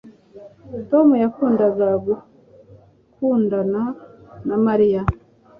Tom 0.89 1.07
yakundaga 1.23 1.87
gukundana 2.05 3.81
na 4.47 4.55
Mariya 4.65 5.01